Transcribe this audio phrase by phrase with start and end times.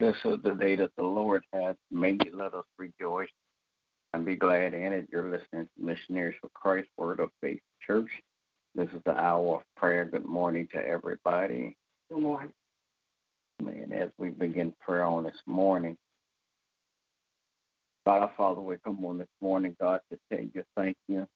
[0.00, 2.26] This is the day that the Lord has made.
[2.32, 3.28] Let us rejoice
[4.14, 5.06] and be glad in it.
[5.12, 8.08] You're listening to Missionaries for Christ Word of Faith Church.
[8.74, 10.06] This is the hour of prayer.
[10.06, 11.76] Good morning to everybody.
[12.08, 12.50] Good morning.
[13.58, 15.98] And as we begin prayer on this morning,
[18.06, 21.26] God our Father, we come on this morning, God, to tell you thank you.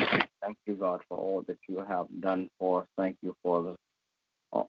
[0.00, 2.88] Thank you, God, for all that you have done for us.
[2.98, 3.76] Thank you for the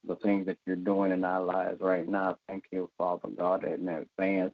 [0.08, 2.38] the things that you're doing in our lives right now.
[2.48, 4.54] Thank you, Father God, in advance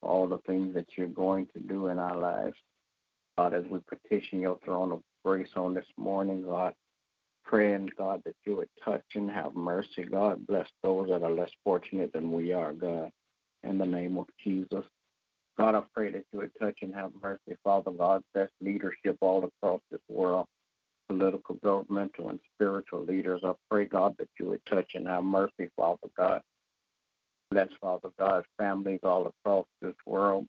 [0.00, 2.56] for all the things that you're going to do in our lives.
[3.36, 6.74] God, as we petition your throne of grace on this morning, God,
[7.44, 10.04] praying, God, that you would touch and have mercy.
[10.04, 13.10] God, bless those that are less fortunate than we are, God,
[13.62, 14.84] in the name of Jesus.
[15.56, 19.44] God, I pray that you would touch and have mercy, Father God, bless leadership all
[19.44, 20.46] across this world
[21.08, 23.40] political, governmental, and spiritual leaders.
[23.44, 26.42] I pray, God, that you would touch and have mercy, Father God.
[27.50, 30.46] Bless, Father God, families all across this world.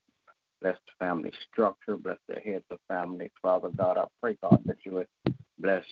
[0.61, 1.95] Bless the family structure.
[1.95, 3.97] Bless the heads of families, Father God.
[3.97, 5.07] I pray, God, that you would
[5.57, 5.85] bless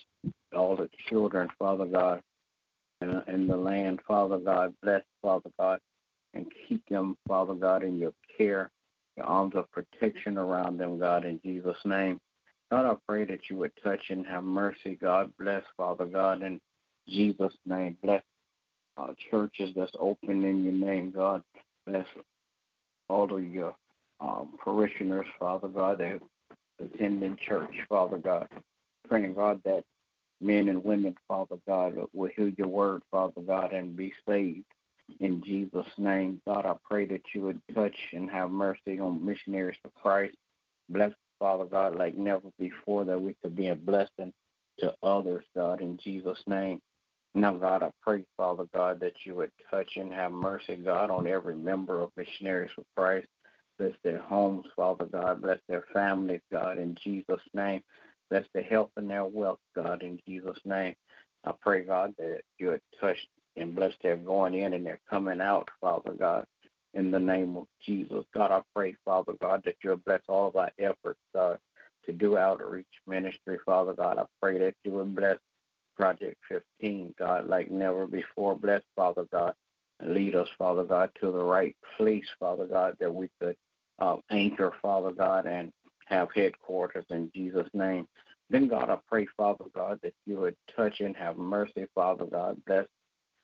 [0.54, 2.20] all the children, Father God,
[3.00, 4.74] in, in the land, Father God.
[4.82, 5.80] Bless, Father God,
[6.34, 8.70] and keep them, Father God, in your care,
[9.16, 12.20] your arms of protection around them, God, in Jesus' name.
[12.70, 14.98] God, I pray that you would touch and have mercy.
[15.00, 16.60] God bless, Father God, in
[17.08, 17.96] Jesus' name.
[18.02, 18.22] Bless
[18.98, 21.42] uh, churches that's open in your name, God.
[21.86, 22.06] Bless
[23.08, 23.74] all of your
[24.20, 26.20] um, parishioners, Father God, that
[26.80, 28.48] attend in church, Father God.
[29.08, 29.84] Praying, God, that
[30.40, 34.64] men and women, Father God, will hear your word, Father God, and be saved.
[35.20, 39.78] In Jesus' name, God, I pray that you would touch and have mercy on missionaries
[39.80, 40.36] for Christ.
[40.90, 44.32] Bless Father God, like never before, that we could be a blessing
[44.80, 46.80] to others, God, in Jesus' name.
[47.34, 51.26] Now, God, I pray, Father God, that you would touch and have mercy, God, on
[51.26, 53.26] every member of Missionaries for Christ.
[53.78, 55.42] Bless their homes, Father God.
[55.42, 57.82] Bless their families, God, in Jesus' name.
[58.30, 60.94] Bless their health and their wealth, God, in Jesus' name.
[61.44, 63.16] I pray, God, that you would touch
[63.56, 66.44] and bless their going in and their coming out, Father God
[66.98, 68.24] in the name of Jesus.
[68.34, 71.54] God, I pray, Father God, that you'll bless all of our efforts uh,
[72.04, 74.18] to do outreach ministry, Father God.
[74.18, 75.38] I pray that you will bless
[75.96, 78.56] Project 15, God, like never before.
[78.56, 79.54] Bless, Father God,
[80.00, 83.56] and lead us, Father God, to the right place, Father God, that we could
[84.00, 85.72] uh, anchor, Father God, and
[86.06, 88.08] have headquarters in Jesus' name.
[88.50, 92.60] Then, God, I pray, Father God, that you would touch and have mercy, Father God.
[92.66, 92.86] Bless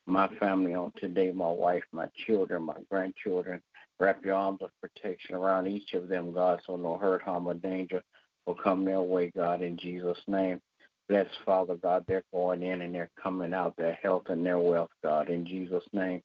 [0.06, 3.60] my family on today, my wife, my children, my grandchildren.
[4.00, 7.54] Wrap your arms of protection around each of them, God, so no hurt, harm, or
[7.54, 8.02] danger
[8.44, 10.60] will come their way, God, in Jesus' name.
[11.08, 14.90] Bless, Father God, they're going in and they're coming out, their health and their wealth,
[15.02, 16.22] God, in Jesus' name.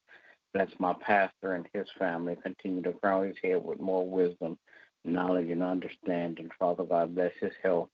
[0.52, 2.36] Bless my pastor and his family.
[2.42, 4.58] Continue to crown his head with more wisdom,
[5.04, 6.48] knowledge, and understanding.
[6.58, 7.88] Father God, bless his health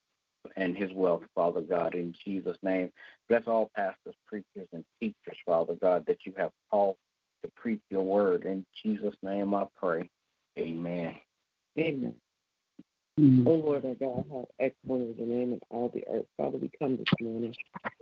[0.56, 2.90] and his wealth, Father God, in Jesus' name.
[3.28, 6.96] Bless all pastors, preachers, and teachers, Father God, that you have called
[7.44, 8.44] to preach your word.
[8.44, 10.08] In Jesus' name I pray.
[10.58, 11.14] Amen.
[11.78, 12.14] Amen.
[13.18, 13.48] Mm-hmm.
[13.48, 16.26] Oh Lord our God, how excellent is the name in all the earth.
[16.36, 17.54] Father, we come this morning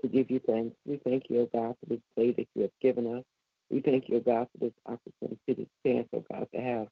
[0.02, 0.74] to give you thanks.
[0.84, 3.22] We thank you, O God, for this day that you have given us.
[3.70, 6.88] We thank you, O God, for this opportunity, this chance, O God, to have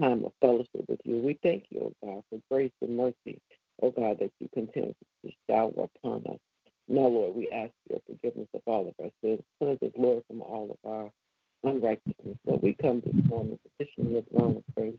[0.00, 1.18] time of fellowship with you.
[1.18, 3.38] We thank you, O God, for grace and mercy
[3.82, 6.38] oh God, that you continue to shower upon us.
[6.88, 9.40] Now, Lord, we ask your forgiveness of all of our sins.
[9.58, 11.10] Cleanse us, Lord, from all of our
[11.62, 12.36] unrighteousness.
[12.46, 14.98] So we come this morning petitioning your throne of grace,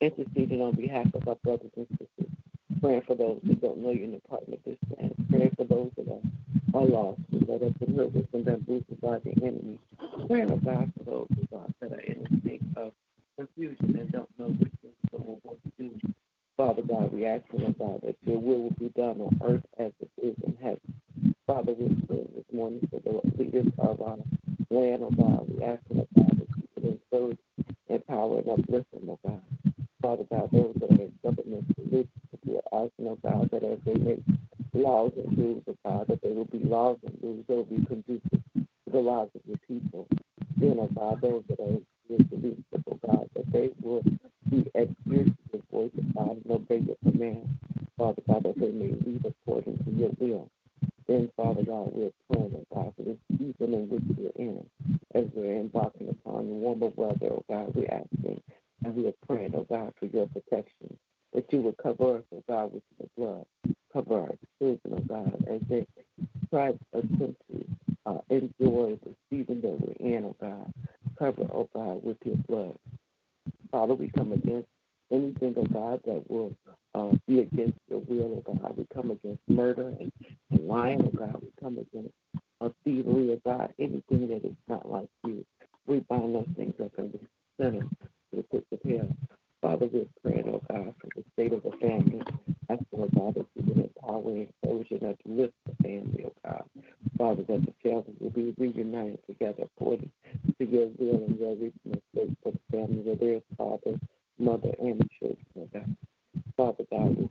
[0.00, 2.32] interceding on behalf of our brothers and sisters,
[2.80, 5.64] praying for those who don't know you in the pardon of this land, praying for
[5.64, 9.78] those that are, are lost, that have been hurt and bamboozled by the enemy,
[10.28, 12.92] praying, oh God, for those, oh God, that are in a state of
[13.36, 15.90] confusion and don't know which is the what to do.
[16.64, 19.92] Father God, we ask you, God, that your will will be done on earth as
[20.00, 21.34] it is in heaven.
[21.46, 24.16] Father, we pray this morning for the leaders of our
[24.70, 25.46] land, oh God.
[25.46, 27.38] We ask you, God, that you would encourage,
[27.90, 29.42] empower, and uplift them, oh God.
[30.00, 31.66] Father God, those that are in government
[32.46, 34.22] we are asking, oh God, that as they make
[34.72, 37.84] laws and rules, oh God, that they will be laws and rules that will be
[37.84, 40.08] conducive to the lives of your people.
[40.56, 44.02] Then, oh God, those that are in leadership, oh God, that they will
[44.48, 45.36] be adhered
[45.84, 47.58] voice of God and obey your command.
[47.96, 50.50] Father God, that they may lead according to your will.
[51.06, 54.64] Then, Father God, we're praying, oh God, for this season in which we're in,
[55.14, 58.40] as we're embarking upon the warmer weather, oh God, we're asking
[58.84, 60.96] and we are praying, oh God, for your protection,
[61.32, 63.46] that you will cover us, oh God, with your blood.
[63.92, 65.86] Cover our children, oh God, as they
[66.50, 67.64] try to attempt to
[68.06, 70.72] uh, enjoy the season that we're in, oh God.
[71.18, 72.76] Cover, oh God, with your blood.
[73.70, 74.68] Father, we come against
[76.06, 76.54] that will
[76.94, 78.76] uh, be against your will, oh God.
[78.76, 80.12] We come against murder and,
[80.50, 81.40] and lying, oh God.
[81.42, 82.14] We come against
[82.84, 83.72] thievery, oh God.
[83.78, 85.44] Anything that is not like you.
[85.86, 87.20] We bind those things up and we
[87.60, 89.08] send them to the pits of hell.
[89.60, 92.20] Father, we're praying, oh God, for the state of the family.
[92.70, 96.64] Asking, oh God, that you would empower and encourage and uplift the family, oh God.
[97.18, 100.10] Father, that the family will be reunited together according
[100.58, 103.98] to your will and your original state for the family, where there is father,
[104.38, 105.96] mother, and children, oh God.
[106.64, 107.28] Father God, we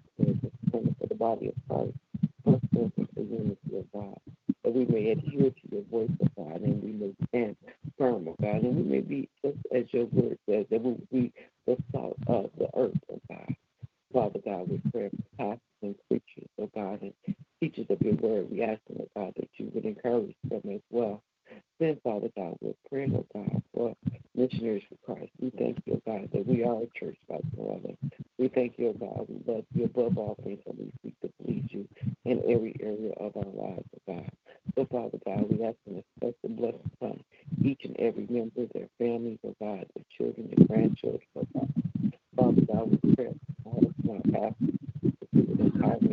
[0.69, 1.97] pray for the body of Christ,
[2.45, 4.19] first and the unity of God,
[4.63, 6.82] that we may adhere to your voice, of God, and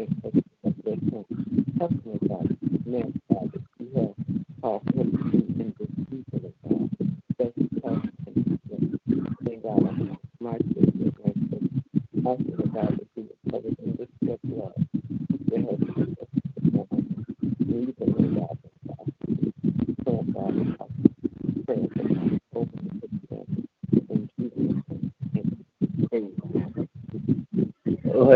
[0.07, 0.11] this.
[0.23, 0.40] But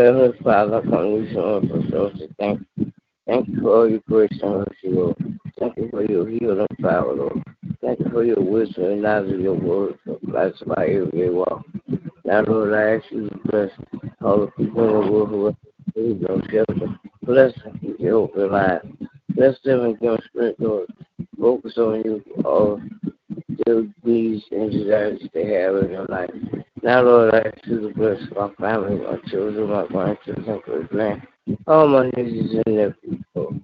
[0.05, 2.27] Heavenly Father, come to you on for social.
[2.37, 2.93] Thank you.
[3.25, 5.17] Thank you for all your grace and mercy, Lord.
[5.57, 7.43] Thank you for your healing power, Lord.
[7.81, 11.65] Thank you for your wisdom and knowledge of your word for Christ by every walk.
[12.23, 13.71] Now, Lord, I ask you to bless
[14.23, 15.55] all the people in the world who are
[15.95, 16.99] in no shelter.
[17.23, 18.85] Bless them and your open lives.
[19.29, 20.87] Bless them and give them strength, Lord.
[21.39, 22.79] Focus on you all
[23.65, 26.31] the needs and desires they have in their life.
[26.83, 31.27] Now, Lord, I ask you to bless my family, my children, my grandchildren, great grand,
[31.67, 33.61] all my nieces and nephews, Lord.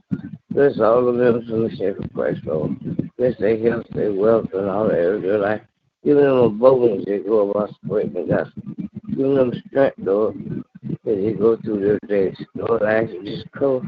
[0.52, 2.78] Bless all the members of the Church of Christ, Lord.
[3.18, 5.62] Bless their health, their wealth, and all the areas of their life.
[6.04, 8.64] Give them a boldness they go about spreading the gospel.
[9.16, 12.38] Give them strength, Lord, as they go through their days.
[12.56, 13.82] Lord, I ask you just cover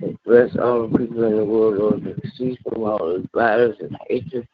[0.00, 3.76] and bless all the people in the world, Lord, to cease from all the violence
[3.80, 4.48] and hatred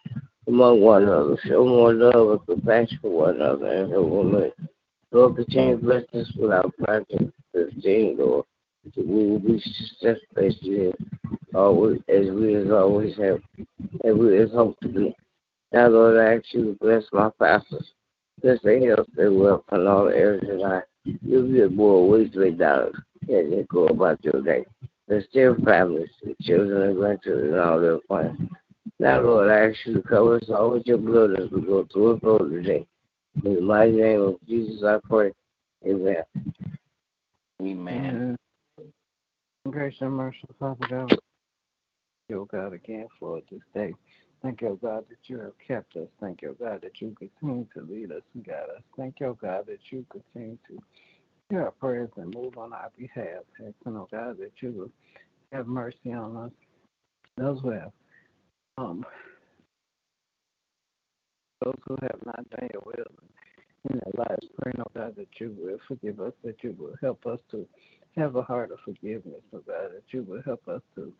[0.46, 1.36] among one another.
[1.44, 4.52] Show more love and compassion for one another and one another.
[5.10, 8.46] Lord, continue to bless us with our project 15, Lord.
[8.96, 10.54] That we will be successful as
[11.54, 13.40] always, as we as always have,
[14.02, 15.14] and we as hope to be.
[15.72, 17.92] Now, Lord, I ask you to bless my pastors.
[18.42, 20.82] Bless their health, their wealth, and all the areas of life.
[21.04, 24.64] Give you more wisdom and dollars as they go about your day.
[25.06, 28.38] Bless their families, their children and grandchildren, and all their plans.
[29.02, 31.84] Now, Lord, I ask you to cover us all with your blood as we go
[31.92, 32.86] through and through today.
[33.44, 35.32] In the mighty name of Jesus, I pray.
[35.84, 36.22] Amen.
[37.60, 38.38] Amen.
[38.80, 39.70] Mm-hmm.
[39.72, 41.08] Grace and mercy, Father God.
[41.08, 41.20] Thank
[42.28, 43.92] you, God, again for this day.
[44.40, 46.06] Thank you, God, that you have kept us.
[46.20, 48.84] Thank you, God, that you continue to lead us and guide us.
[48.96, 50.78] Thank you, God, that you continue to
[51.50, 53.42] hear our prayers and move on our behalf.
[53.56, 54.90] Asking, oh God, that you will
[55.50, 56.52] have mercy on us.
[57.36, 57.90] Those who have
[58.78, 59.04] um
[61.64, 63.12] those who have not done your will
[63.90, 67.24] in their lives, praying, oh God, that you will forgive us, that you will help
[67.26, 67.66] us to
[68.16, 71.12] have a heart of forgiveness, oh God, that you will help us to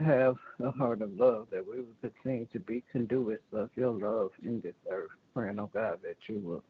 [0.00, 4.30] have a heart of love, that we will continue to be conduits of your love
[4.42, 5.10] in this earth.
[5.34, 6.64] Praying, oh God, that you will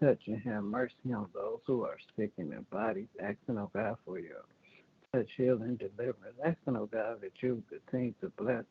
[0.00, 3.96] touch and have mercy on those who are sick in their bodies, asking, oh God,
[4.04, 4.44] for your
[5.14, 6.36] touch, healing, deliverance.
[6.44, 8.64] Asking, oh God, that you continue to bless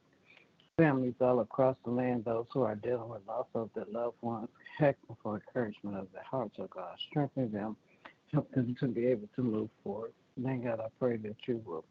[0.78, 4.48] families all across the land, those who are dealing with loss of their loved ones,
[4.80, 7.76] asking for encouragement of their hearts, oh God, strengthen them,
[8.32, 10.14] help them to be able to move forward.
[10.38, 11.84] Then, God, I pray that you will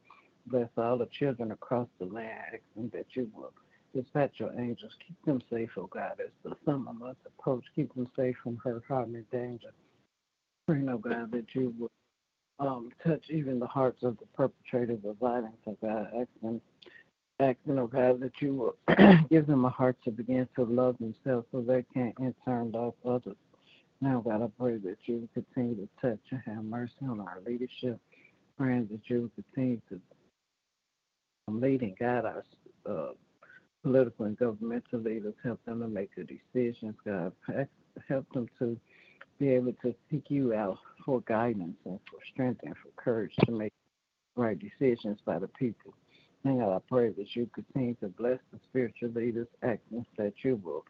[0.47, 3.53] bless all the children across the land, asking that you will
[3.93, 8.09] dispatch your angels, keep them safe, oh God, as the summer months approach, keep them
[8.17, 9.73] safe from hurt, harm, and danger.
[10.67, 11.91] Pray, oh God, that you will
[12.59, 16.61] um, touch even the hearts of the perpetrators of violence, oh God, asking
[17.41, 18.77] asking, oh God, that you will
[19.31, 22.95] give them a heart to begin to love themselves so they can in turn love
[23.05, 23.37] others.
[24.01, 27.39] Now, God, I pray that you will continue to touch and have mercy on our
[27.47, 27.99] leadership.
[28.59, 30.01] Praying that you will continue to
[31.49, 32.43] lead and guide our
[32.89, 33.13] uh,
[33.83, 37.33] political and governmental leaders, help them to make good decisions, God.
[38.09, 38.79] Help them to
[39.39, 43.53] be able to seek you out for guidance and for strength and for courage to
[43.53, 43.73] make
[44.35, 45.95] right decisions by the people.
[46.55, 50.85] God, I pray that you continue to bless the spiritual leaders, acting that you will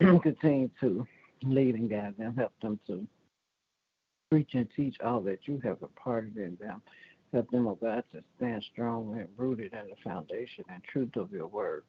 [0.20, 1.06] continue to
[1.42, 3.06] lead and guide them, help them to
[4.30, 6.82] preach and teach all that you have imparted in them.
[7.32, 11.32] Help them, oh God, to stand strong and rooted in the foundation and truth of
[11.32, 11.84] your word.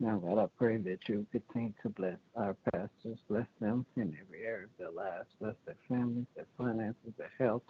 [0.00, 4.44] Now, God, I pray that you continue to bless our pastors, bless them in every
[4.44, 7.62] area of their lives, bless their families, their finances, their health.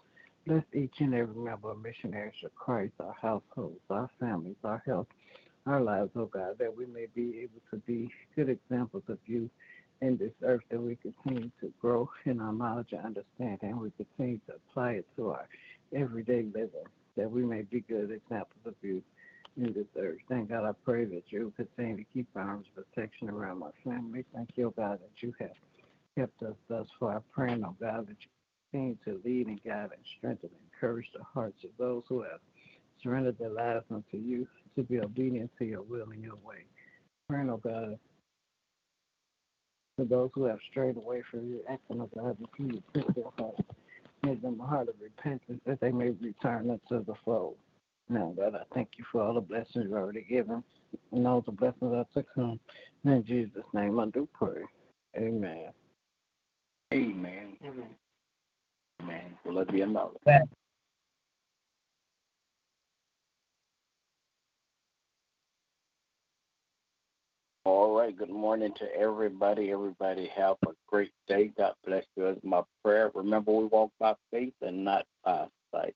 [0.47, 5.07] Bless each and every member of Missionaries of Christ, our households, our families, our health,
[5.67, 9.49] our lives, oh God, that we may be able to be good examples of you
[10.03, 13.91] in this earth, that we continue to grow in our knowledge and understanding, and we
[13.97, 15.49] continue to apply it to our
[15.95, 16.85] everyday living,
[17.17, 19.03] that we may be good examples of you
[19.57, 20.19] in this earth.
[20.29, 24.27] Thank God, I pray that you continue to keep arms of protection around my family.
[24.35, 25.53] Thank you, oh God, that you have
[26.19, 27.23] kept us thus far.
[27.33, 28.29] Praying, oh God, that you
[28.75, 32.41] continue to lead and guide and strengthen and encourage the hearts of those who have
[33.03, 36.65] surrendered their lives unto you to be obedient to your will and your way.
[37.29, 37.99] Praying, oh God,
[39.97, 43.15] for those who have strayed away from you, asking, oh God, that you would prick
[43.15, 43.63] their hearts,
[44.25, 47.57] give them a heart of repentance that they may return unto the fold.
[48.09, 50.65] Now, God, I thank you for all the blessings you've already given
[51.13, 52.59] and all the blessings are to come.
[53.05, 54.63] In Jesus' name I do pray.
[55.17, 55.71] Amen.
[56.93, 57.57] Amen.
[57.65, 58.04] Amen.
[59.55, 59.67] Amen.
[59.75, 59.83] me
[60.27, 60.45] there be?
[67.65, 68.17] All right.
[68.17, 69.71] Good morning to everybody.
[69.73, 71.53] Everybody have a great day.
[71.57, 72.29] God bless you.
[72.29, 73.11] As my prayer.
[73.15, 75.95] Remember, we walk by faith and not by sight.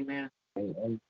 [0.00, 0.30] Amen.
[0.58, 1.00] Amen.